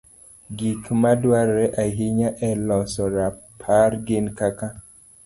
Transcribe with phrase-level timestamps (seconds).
[0.57, 4.67] Gik ma dwarore ahinya e loso rapar gin kaka: